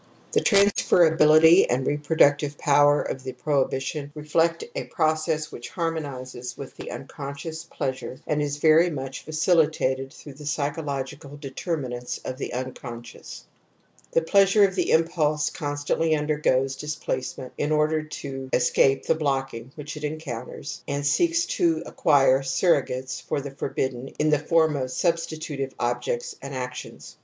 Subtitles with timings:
[0.31, 6.75] The transferability and reproductive power of the prohibition reflect a process which harmon izes with
[6.75, 13.43] the unconscious pleasure and is very much facilitated through the psychological determinants of the unconscious.
[14.13, 19.71] (The pleasure of the impulse constantly undergoes displace ment in order to escape the blocking
[19.75, 24.89] which it encoimters and seeks to acquire surrogates for the forbidden in the form of
[24.89, 27.17] substitutive objects and actions.